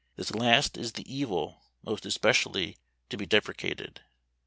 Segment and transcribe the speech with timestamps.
[0.15, 2.75] This last is the evil most especially
[3.09, 4.01] to be deprecated.